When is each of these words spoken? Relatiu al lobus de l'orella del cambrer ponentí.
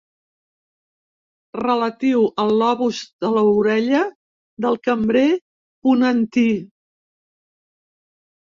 Relatiu 1.63 2.23
al 2.43 2.53
lobus 2.61 3.03
de 3.25 3.31
l'orella 3.35 4.01
del 4.67 4.81
cambrer 4.89 5.27
ponentí. 5.89 6.49